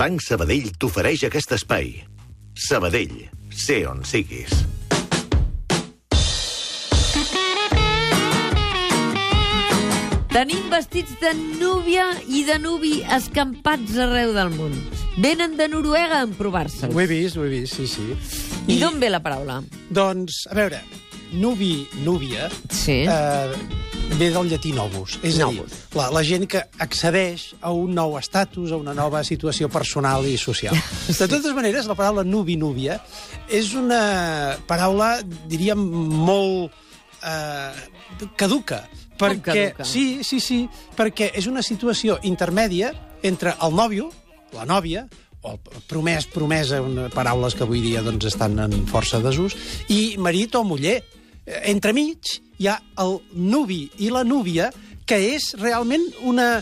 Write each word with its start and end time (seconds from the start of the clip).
Banc 0.00 0.22
Sabadell 0.24 0.64
t'ofereix 0.82 1.22
aquest 1.28 1.52
espai. 1.56 1.92
Sabadell, 2.66 3.14
sé 3.64 3.78
on 3.92 4.02
siguis. 4.12 4.56
Tenim 10.28 10.68
vestits 10.70 11.14
de 11.22 11.32
núvia 11.58 12.04
i 12.30 12.44
de 12.46 12.58
nuvi 12.62 12.98
escampats 13.16 13.96
arreu 14.04 14.34
del 14.36 14.52
món. 14.54 14.74
Venen 15.18 15.56
de 15.58 15.66
Noruega 15.72 16.20
a 16.20 16.26
emprovar-se'ls. 16.28 16.92
Ho 16.94 17.00
he 17.02 17.06
vist, 17.10 17.38
ho 17.40 17.46
he 17.46 17.50
vist, 17.50 17.74
sí, 17.80 17.88
sí. 17.90 18.12
I 18.70 18.76
d'on 18.78 19.00
ve 19.02 19.08
la 19.10 19.18
paraula? 19.24 19.56
Doncs, 19.90 20.44
a 20.52 20.54
veure, 20.54 20.82
nubi, 21.32 21.88
núvia, 22.04 22.50
Sí. 22.70 23.00
eh, 23.08 23.77
ve 24.16 24.30
del 24.32 24.48
llatí 24.48 24.72
novus. 24.72 25.18
És 25.22 25.36
a 25.38 25.48
dir, 25.48 25.60
Novus. 25.60 25.76
la, 25.98 26.08
la 26.14 26.22
gent 26.24 26.46
que 26.50 26.62
accedeix 26.80 27.52
a 27.60 27.72
un 27.74 27.94
nou 27.96 28.16
estatus, 28.18 28.72
a 28.72 28.80
una 28.80 28.94
nova 28.96 29.22
situació 29.26 29.68
personal 29.72 30.26
i 30.26 30.36
social. 30.40 30.76
De 31.08 31.28
totes 31.28 31.52
maneres, 31.56 31.88
la 31.90 31.96
paraula 31.98 32.24
nubi-núvia 32.24 32.98
és 33.52 33.74
una 33.78 34.56
paraula, 34.68 35.18
diríem, 35.50 35.78
molt 35.78 36.74
eh, 37.22 38.26
caduca. 38.36 38.84
Perquè, 39.18 39.42
caduca? 39.42 39.86
Sí, 39.88 40.24
sí, 40.26 40.40
sí, 40.40 40.64
perquè 40.96 41.32
és 41.38 41.48
una 41.50 41.62
situació 41.66 42.18
intermèdia 42.22 42.92
entre 43.26 43.56
el 43.64 43.74
nòvio, 43.74 44.12
la 44.54 44.64
nòvia, 44.68 45.08
o 45.42 45.54
promès, 45.86 46.26
promesa, 46.26 46.80
una, 46.82 47.08
paraules 47.14 47.54
que 47.54 47.64
avui 47.66 47.82
dia 47.84 48.02
doncs, 48.02 48.26
estan 48.30 48.58
en 48.62 48.74
força 48.90 49.20
desús, 49.22 49.54
i 49.92 50.16
marit 50.18 50.56
o 50.58 50.64
muller. 50.66 51.00
Eh, 51.48 51.70
Entremig 51.72 52.36
hi 52.60 52.68
ha 52.68 52.76
el 53.00 53.16
nuvi 53.32 53.86
i 54.04 54.10
la 54.12 54.24
núvia, 54.26 54.68
que 55.08 55.16
és 55.32 55.54
realment 55.56 56.04
una... 56.28 56.58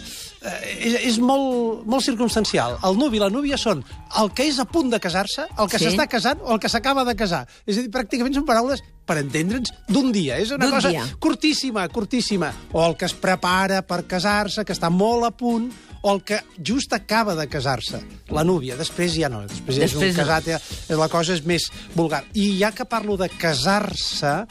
Eh, 0.46 1.00
és, 1.02 1.16
molt, 1.18 1.80
molt 1.90 2.04
circumstancial. 2.06 2.76
El 2.86 2.94
nuvi 3.00 3.18
i 3.18 3.22
la 3.24 3.30
núvia 3.32 3.56
són 3.58 3.80
el 4.20 4.28
que 4.36 4.44
és 4.46 4.60
a 4.62 4.66
punt 4.70 4.92
de 4.92 5.00
casar-se, 5.02 5.48
el 5.58 5.66
que 5.72 5.80
Sí. 5.80 5.88
s'està 5.88 6.06
casant 6.06 6.38
o 6.44 6.52
el 6.54 6.60
que 6.62 6.70
s'acaba 6.70 7.02
de 7.08 7.16
casar. 7.18 7.40
És 7.66 7.80
a 7.80 7.82
dir, 7.82 7.90
pràcticament 7.90 8.36
són 8.36 8.46
paraules, 8.46 8.84
per 9.06 9.16
entendre'ns, 9.18 9.72
d'un 9.88 10.12
dia. 10.14 10.38
És 10.38 10.52
una 10.54 10.70
cosa 10.70 10.92
dia. 10.94 11.02
curtíssima, 11.18 11.88
curtíssima. 11.88 12.52
O 12.72 12.84
el 12.86 12.94
que 12.96 13.06
es 13.10 13.14
prepara 13.14 13.82
per 13.82 14.04
casar-se, 14.06 14.64
que 14.64 14.76
està 14.76 14.90
molt 14.94 15.26
a 15.26 15.32
punt, 15.34 15.66
o 16.02 16.12
el 16.14 16.22
que 16.22 16.38
just 16.62 16.92
acaba 16.92 17.34
de 17.34 17.48
casar-se, 17.50 17.98
la 18.30 18.44
núvia. 18.44 18.76
Després 18.78 19.16
ja 19.18 19.28
no, 19.28 19.42
després, 19.42 19.74
ja 19.80 19.84
és 19.88 19.90
Després 19.90 20.14
un 20.14 20.22
casat, 20.22 20.44
ja, 20.54 20.60
la 20.94 21.08
cosa 21.10 21.34
és 21.34 21.42
més 21.42 21.66
vulgar. 21.96 22.22
I 22.34 22.52
ja 22.60 22.70
que 22.70 22.84
parlo 22.86 23.16
de 23.18 23.28
casar-se, 23.28 24.46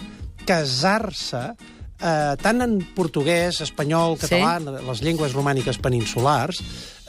casar-se, 0.45 1.41
eh, 1.99 2.35
tant 2.41 2.61
en 2.61 2.77
portuguès, 2.95 3.61
espanyol, 3.61 4.17
Sí. 4.19 4.27
català, 4.27 4.59
les 4.81 5.01
llengües 5.01 5.33
romàniques 5.33 5.77
peninsulars, 5.81 6.61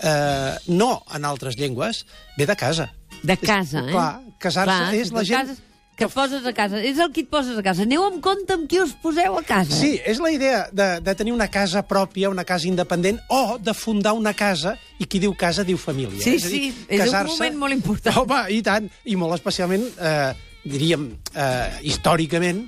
eh, 0.02 0.56
no 0.68 1.02
en 1.14 1.24
altres 1.24 1.56
llengües, 1.56 2.06
ve 2.36 2.46
de 2.46 2.56
casa. 2.56 2.92
De 3.22 3.36
casa, 3.36 3.80
eh? 3.80 3.92
Clar, 3.92 4.20
casar-se 4.38 5.00
és 5.00 5.12
la 5.12 5.24
gent... 5.24 5.46
Cases, 5.48 5.62
que 5.96 6.04
et 6.04 6.12
poses 6.12 6.44
a 6.44 6.52
casa. 6.52 6.76
És 6.84 6.98
el 7.00 7.10
que 7.10 7.22
et 7.24 7.28
poses 7.32 7.56
a 7.56 7.62
casa. 7.64 7.86
Aneu 7.86 8.04
amb 8.04 8.20
compte 8.20 8.52
amb 8.52 8.66
qui 8.68 8.78
us 8.82 8.92
poseu 9.00 9.38
a 9.38 9.42
casa. 9.42 9.72
Sí, 9.72 9.94
és 10.04 10.18
la 10.20 10.30
idea 10.30 10.66
de, 10.70 11.00
de 11.00 11.14
tenir 11.16 11.32
una 11.32 11.48
casa 11.48 11.80
pròpia, 11.88 12.28
una 12.28 12.44
casa 12.44 12.68
independent, 12.68 13.18
o 13.32 13.56
de 13.58 13.72
fundar 13.72 14.12
una 14.12 14.34
casa, 14.36 14.76
i 15.00 15.06
qui 15.08 15.18
diu 15.22 15.32
casa 15.34 15.64
diu 15.64 15.78
família. 15.80 16.20
Sí, 16.20 16.36
és 16.36 16.50
dir, 16.52 16.60
sí, 16.74 16.84
és 17.00 17.08
un 17.08 17.30
moment 17.32 17.56
molt 17.64 17.72
important. 17.78 18.18
Home, 18.20 18.42
i 18.52 18.60
tant, 18.62 18.90
i 19.08 19.16
molt 19.16 19.38
especialment, 19.38 19.88
eh, 19.96 20.34
diríem, 20.68 21.08
eh, 21.32 21.80
històricament, 21.88 22.66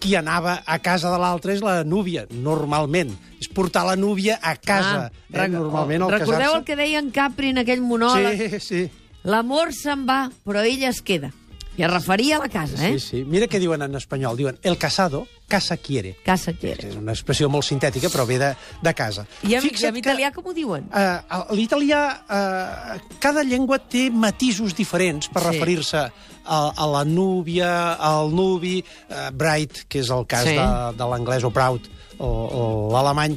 qui 0.00 0.14
anava 0.16 0.62
a 0.66 0.78
casa 0.78 1.10
de 1.10 1.18
l'altre 1.18 1.54
és 1.54 1.62
la 1.64 1.82
núvia, 1.84 2.26
normalment. 2.30 3.10
És 3.40 3.48
portar 3.48 3.84
la 3.86 3.96
núvia 3.96 4.38
a 4.42 4.56
casa. 4.56 5.10
eh, 5.32 5.36
rec- 5.38 5.50
normalment, 5.52 6.02
al 6.02 6.10
Ah, 6.14 6.18
Recordeu 6.18 6.38
casar-se... 6.40 6.58
el 6.58 6.64
que 6.64 6.76
deia 6.76 6.98
en 6.98 7.10
Capri 7.10 7.48
en 7.50 7.58
aquell 7.58 7.80
monòleg? 7.82 8.50
Sí, 8.50 8.60
sí. 8.60 8.90
L'amor 9.24 9.72
se'n 9.74 10.04
va, 10.06 10.30
però 10.44 10.62
ella 10.64 10.88
es 10.90 11.00
queda. 11.02 11.32
I 11.76 11.82
es 11.84 11.90
referia 11.90 12.36
a 12.36 12.40
la 12.40 12.48
casa, 12.48 12.78
eh? 12.88 12.98
Sí, 12.98 13.00
sí. 13.04 13.24
Mira 13.28 13.46
què 13.52 13.58
diuen 13.60 13.82
en 13.84 13.94
espanyol. 13.98 14.36
Diuen, 14.38 14.58
el 14.62 14.78
casado 14.78 15.26
casa 15.46 15.76
quiere. 15.76 16.14
Casa 16.24 16.54
quiere. 16.56 16.88
És 16.88 16.96
una 16.96 17.12
expressió 17.12 17.50
molt 17.52 17.66
sintètica, 17.68 18.08
però 18.08 18.24
ve 18.26 18.38
de, 18.40 18.48
de 18.82 18.94
casa. 18.96 19.26
I 19.44 19.54
en, 19.58 19.66
i 19.68 19.84
en 19.90 19.98
italià 20.00 20.30
com 20.34 20.48
ho 20.48 20.54
diuen? 20.56 20.88
Uh, 20.88 21.52
L'italià, 21.54 22.00
uh, 22.24 22.96
cada 23.22 23.44
llengua 23.44 23.78
té 23.78 24.08
matisos 24.10 24.74
diferents 24.74 25.28
per 25.28 25.42
Sí. 25.44 25.50
referir-se 25.52 26.00
a, 26.46 26.60
a 26.72 26.86
la 26.90 27.04
núvia, 27.04 27.92
al 27.94 28.32
nuvi, 28.34 28.78
uh, 29.10 29.28
bright, 29.36 29.84
que 29.88 30.00
és 30.00 30.10
el 30.10 30.24
cas 30.26 30.48
Sí. 30.48 30.56
de, 30.56 30.68
de 30.96 31.10
l'anglès, 31.12 31.44
o 31.44 31.52
proud, 31.52 31.86
o, 32.18 32.26
o 32.26 32.64
l'alemany, 32.94 33.36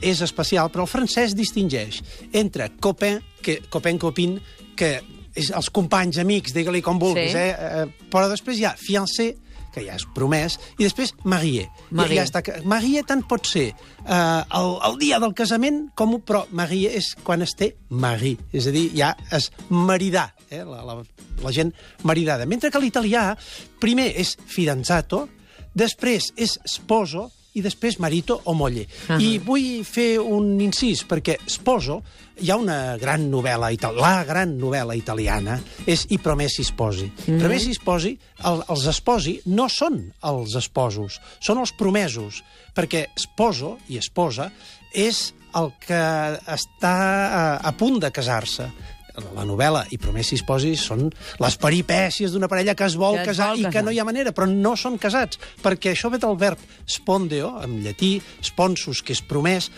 és 0.00 0.20
especial, 0.22 0.70
però 0.70 0.86
el 0.86 0.90
francès 0.90 1.34
distingeix 1.34 2.00
entre 2.32 2.70
copain, 2.80 3.20
que, 3.42 3.60
copain, 3.68 3.98
copine, 3.98 4.40
que 4.78 5.02
els 5.34 5.70
companys, 5.74 6.18
amics, 6.22 6.54
digue-li 6.54 6.82
com 6.82 6.98
vulguis, 7.02 7.32
Sí. 7.32 7.38
eh? 7.38 7.54
eh? 7.54 8.06
Però 8.10 8.28
després 8.30 8.58
hi 8.60 8.64
ha 8.68 8.74
fiancé, 8.78 9.32
que 9.74 9.82
ja 9.82 9.96
és 9.98 10.04
promès, 10.14 10.54
i 10.78 10.84
després 10.84 11.10
marié. 11.26 11.64
Marié. 11.90 12.20
Ja, 12.20 12.22
ja 12.22 12.28
està. 12.28 12.60
Marié 12.70 13.02
tant 13.02 13.24
pot 13.26 13.48
ser 13.50 13.64
eh, 13.72 14.42
el, 14.54 14.68
el 14.86 14.98
dia 15.00 15.18
del 15.18 15.34
casament, 15.34 15.88
com, 15.98 16.12
però 16.22 16.44
marié 16.54 16.92
és 16.94 17.16
quan 17.26 17.42
es 17.42 17.56
té 17.58 17.72
mari, 17.90 18.36
és 18.54 18.68
a 18.70 18.74
dir, 18.74 18.84
ja 18.94 19.16
es 19.34 19.50
maridar, 19.74 20.28
eh? 20.50 20.62
la, 20.62 20.84
la, 20.86 21.00
la 21.42 21.52
gent 21.56 21.72
maridada. 22.06 22.46
Mentre 22.46 22.70
que 22.70 22.78
l'italià 22.78 23.32
primer 23.82 24.12
és 24.14 24.36
fidanzato, 24.46 25.24
després 25.74 26.30
és 26.38 26.54
sposo, 26.70 27.32
i 27.54 27.62
després 27.62 28.00
marito 28.02 28.40
o 28.44 28.54
moglie. 28.54 28.86
Ah. 29.08 29.18
I 29.22 29.38
vull 29.42 29.84
fer 29.86 30.18
un 30.20 30.54
incís, 30.62 31.04
perquè 31.06 31.38
sposo, 31.46 32.00
hi 32.42 32.50
ha 32.50 32.58
una 32.58 32.96
gran 32.98 33.28
novel·la, 33.30 33.70
la 33.94 34.14
gran 34.26 34.56
novel·la 34.58 34.96
italiana, 34.98 35.60
és 35.86 36.06
I 36.10 36.18
promessi 36.18 36.66
sposi. 36.66 37.06
Mm. 37.26 37.38
Promessi 37.42 37.76
sposi, 37.76 38.16
el, 38.50 38.64
els 38.74 38.88
esposi 38.90 39.38
no 39.54 39.68
són 39.70 40.00
els 40.26 40.56
esposos, 40.58 41.20
són 41.40 41.62
els 41.62 41.74
promesos, 41.78 42.42
perquè 42.74 43.06
sposo 43.18 43.76
i 43.88 44.00
esposa 44.02 44.50
és 44.94 45.30
el 45.54 45.70
que 45.78 46.02
està 46.50 46.96
a, 46.98 47.44
a 47.62 47.72
punt 47.78 48.00
de 48.02 48.10
casar-se 48.10 48.66
la 49.34 49.44
novel·la 49.46 49.84
i 49.94 49.98
Promessi 49.98 50.36
Sposi 50.40 50.74
són 50.76 51.08
les 51.40 51.56
peripècies 51.60 52.32
d'una 52.34 52.48
parella 52.50 52.74
que 52.74 52.84
es 52.88 52.96
vol 52.98 53.14
Que 53.16 53.22
es 53.22 53.26
casar 53.28 53.50
vol 53.52 53.60
i 53.60 53.62
casar. 53.64 53.72
que 53.72 53.82
no 53.86 53.90
hi 53.94 53.98
ha 54.00 54.04
manera, 54.04 54.32
però 54.34 54.48
no 54.50 54.74
són 54.76 54.98
casats, 54.98 55.38
perquè 55.62 55.92
això 55.92 56.10
ve 56.10 56.18
del 56.18 56.36
verb 56.36 56.58
spondeo, 56.86 57.60
en 57.62 57.80
llatí, 57.84 58.20
sponsus, 58.42 59.02
que 59.02 59.12
és 59.14 59.22
promès, 59.22 59.70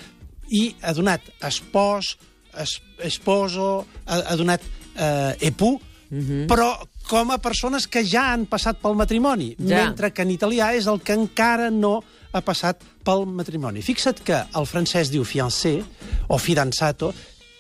i 0.49 0.75
ha 0.83 0.93
donat 0.95 1.21
espòs, 1.45 2.17
es, 2.57 2.81
esposo, 3.05 3.85
ha, 4.07 4.23
ha 4.33 4.37
donat 4.37 4.63
eh, 4.97 5.37
epu, 5.51 5.79
Mhm. 6.09 6.47
però 6.47 6.69
com 7.09 7.31
a 7.33 7.39
persones 7.39 7.89
que 7.89 8.05
ja 8.07 8.33
han 8.33 8.47
passat 8.47 8.79
pel 8.79 8.95
matrimoni, 8.95 9.57
Ja. 9.59 9.85
mentre 9.87 10.13
que 10.13 10.23
en 10.23 10.31
italià 10.31 10.73
és 10.77 10.87
el 10.87 11.01
que 11.01 11.13
encara 11.13 11.69
no 11.71 12.03
ha 12.33 12.41
passat 12.43 12.81
pel 13.03 13.27
matrimoni. 13.27 13.83
Fixa't 13.83 14.21
que 14.23 14.39
el 14.55 14.67
francès 14.67 15.11
diu 15.11 15.25
fiancé 15.25 15.83
o 16.29 16.39
fidanzato, 16.39 17.13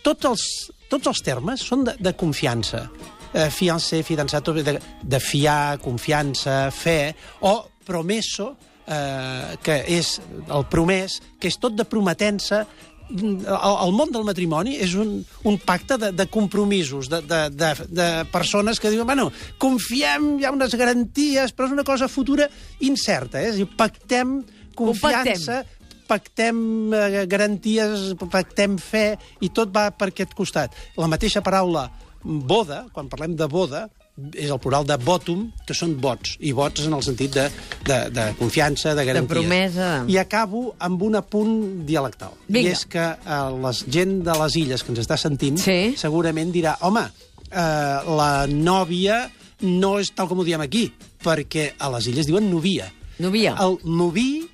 tots 0.06 0.30
els, 0.30 0.46
tots 0.92 1.10
els 1.10 1.22
termes 1.26 1.66
són 1.66 1.84
de, 1.88 1.96
de 1.98 2.14
confiança. 2.18 2.86
Eh, 3.34 3.50
fiancé, 3.50 4.02
fidanzato, 4.06 4.54
de, 4.54 4.78
de 5.02 5.20
fiar, 5.20 5.78
confiança, 5.82 6.70
fe, 6.70 7.12
o 7.42 7.58
promesso, 7.86 8.52
eh, 8.86 9.56
que 9.62 9.82
és 9.98 10.16
el 10.46 10.68
promès, 10.70 11.18
que 11.40 11.50
és 11.50 11.58
tot 11.60 11.74
de 11.76 11.84
prometença, 11.84 12.64
el, 13.06 13.54
el 13.54 13.92
món 13.94 14.10
del 14.10 14.24
matrimoni 14.26 14.76
és 14.82 14.96
un, 14.98 15.20
un 15.46 15.58
pacte 15.62 15.98
de, 16.00 16.10
de 16.16 16.26
compromisos, 16.32 17.10
de, 17.12 17.20
de, 17.22 17.42
de, 17.54 17.70
de 18.00 18.08
persones 18.32 18.80
que 18.82 18.90
diuen, 18.90 19.06
bueno, 19.06 19.28
confiem, 19.62 20.36
hi 20.40 20.46
ha 20.46 20.54
unes 20.54 20.74
garanties, 20.78 21.54
però 21.54 21.68
és 21.68 21.76
una 21.76 21.86
cosa 21.86 22.10
futura 22.10 22.48
incerta, 22.86 23.42
eh? 23.42 23.50
és 23.50 23.58
a 23.58 23.60
dir, 23.62 23.68
pactem 23.78 24.40
confiança, 24.76 25.62
pactem 26.08 26.92
eh, 26.94 27.26
garanties, 27.30 28.12
pactem 28.30 28.78
fe, 28.78 29.16
i 29.40 29.50
tot 29.50 29.72
va 29.74 29.90
per 29.90 30.08
aquest 30.12 30.34
costat. 30.38 30.74
La 30.96 31.08
mateixa 31.10 31.42
paraula 31.44 31.88
boda, 32.24 32.86
quan 32.92 33.08
parlem 33.12 33.36
de 33.38 33.46
boda, 33.46 33.86
és 34.32 34.48
el 34.48 34.58
plural 34.58 34.86
de 34.88 34.96
votum, 35.04 35.42
que 35.68 35.74
són 35.76 35.92
vots, 36.00 36.38
i 36.40 36.54
vots 36.56 36.86
en 36.88 36.94
el 36.96 37.02
sentit 37.04 37.34
de, 37.36 37.42
de, 37.84 37.98
de 38.16 38.24
confiança, 38.38 38.94
de 38.96 39.04
garantia. 39.04 39.28
promesa. 39.34 39.88
I 40.08 40.16
acabo 40.22 40.70
amb 40.80 41.02
un 41.04 41.18
apunt 41.20 41.84
dialectal. 41.86 42.32
Vinga. 42.48 42.70
I 42.70 42.72
és 42.72 42.86
que 42.88 43.04
eh, 43.04 43.40
la 43.60 43.72
gent 43.76 44.22
de 44.24 44.38
les 44.40 44.56
illes 44.62 44.82
que 44.82 44.94
ens 44.94 45.02
està 45.04 45.18
sentint 45.20 45.60
Sí. 45.60 45.92
segurament 46.00 46.50
dirà, 46.54 46.78
home, 46.88 47.04
eh, 47.50 47.98
la 48.16 48.46
nòvia 48.48 49.26
no 49.60 49.98
és 50.00 50.10
tal 50.16 50.28
com 50.28 50.40
ho 50.40 50.44
diem 50.48 50.64
aquí, 50.64 50.88
perquè 51.22 51.74
a 51.78 51.92
les 51.94 52.08
illes 52.08 52.26
diuen 52.28 52.48
novia. 52.50 52.88
Novia. 53.20 53.54
El 53.60 53.78
noví 53.84 54.46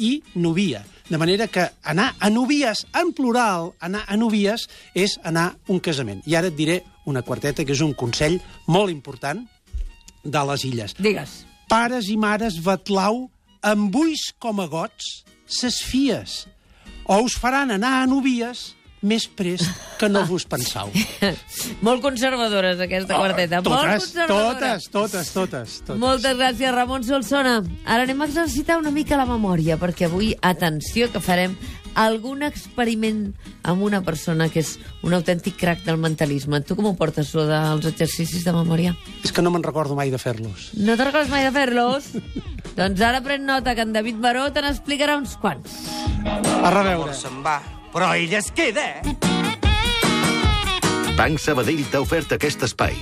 i 0.00 0.22
novia. 0.34 0.82
De 1.10 1.18
manera 1.18 1.48
que 1.50 1.66
anar 1.82 2.14
a 2.20 2.30
novies, 2.30 2.84
en 2.94 3.10
plural, 3.12 3.72
anar 3.82 4.04
a 4.06 4.16
novies, 4.16 4.68
és 4.94 5.16
anar 5.26 5.46
a 5.50 5.72
un 5.74 5.80
casament. 5.82 6.22
I 6.22 6.36
ara 6.38 6.52
et 6.52 6.56
diré 6.56 6.76
una 7.10 7.24
quarteta, 7.26 7.64
que 7.66 7.74
és 7.74 7.82
un 7.82 7.96
consell 7.98 8.38
molt 8.70 8.94
important 8.94 9.42
de 10.22 10.44
les 10.52 10.64
illes. 10.68 10.94
Digues. 11.02 11.40
Pares 11.70 12.06
i 12.14 12.16
mares 12.16 12.60
batlau, 12.62 13.24
amb 13.66 13.96
ulls 13.98 14.30
com 14.38 14.62
a 14.62 14.68
gots, 14.70 15.24
ses 15.50 15.80
fies, 15.82 16.44
o 17.10 17.18
us 17.26 17.34
faran 17.34 17.74
anar 17.74 17.96
a 17.98 18.06
novies 18.06 18.70
més 19.02 19.24
prest 19.26 19.68
que 20.00 20.08
no 20.12 20.22
vos 20.28 20.44
pensau. 20.48 20.90
Molt 21.86 22.02
conservadores, 22.04 22.80
aquesta 22.84 23.16
quarteta. 23.16 23.62
Molt 23.64 23.80
Totes, 23.80 24.12
totes, 24.14 24.88
totes, 24.92 25.32
totes, 25.32 25.74
totes. 25.86 26.00
Moltes 26.00 26.36
gràcies, 26.36 26.74
Ramon 26.74 27.04
Solsona. 27.06 27.60
Ara 27.84 28.04
anem 28.04 28.20
a 28.20 28.28
exercitar 28.28 28.78
una 28.80 28.92
mica 28.92 29.18
la 29.20 29.28
memòria, 29.28 29.78
perquè 29.80 30.08
avui, 30.08 30.34
atenció, 30.44 31.08
que 31.12 31.22
farem 31.24 31.56
algun 31.98 32.44
experiment 32.46 33.32
amb 33.66 33.82
una 33.82 33.98
persona 34.06 34.46
que 34.52 34.62
és 34.62 34.76
un 35.02 35.16
autèntic 35.16 35.56
crac 35.58 35.82
del 35.86 35.98
mentalisme. 36.00 36.60
Tu 36.62 36.76
com 36.78 36.90
ho 36.90 36.94
portes, 36.98 37.26
això 37.28 37.46
dels 37.48 37.88
exercicis 37.90 38.44
de 38.46 38.54
memòria? 38.54 38.94
És 39.24 39.32
que 39.32 39.42
no 39.42 39.50
me'n 39.50 39.64
recordo 39.66 39.96
mai 39.98 40.12
de 40.12 40.20
fer-los. 40.22 40.70
No 40.78 40.94
te'n 40.94 41.08
recordes 41.10 41.32
mai 41.32 41.48
de 41.48 41.52
fer-los? 41.56 42.12
doncs 42.78 43.02
ara 43.04 43.24
pren 43.24 43.44
nota 43.48 43.74
que 43.74 43.84
en 43.86 43.96
David 43.96 44.20
Baró 44.22 44.46
te 44.54 44.62
n'explicarà 44.64 45.18
uns 45.18 45.36
quants. 45.40 45.82
A 46.60 46.70
reveure. 46.70 47.14
se'n 47.16 47.42
va, 47.42 47.58
però 47.92 48.12
ell 48.16 48.34
es 48.38 48.50
queda? 48.54 48.86
Banc 51.18 51.42
Sabadell 51.42 51.82
t'ha 51.90 52.00
ofert 52.00 52.32
aquest 52.36 52.64
espai. 52.64 52.96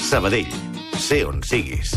Sabadell, 0.00 0.50
sé 0.98 1.22
on 1.28 1.44
siguis. 1.46 1.94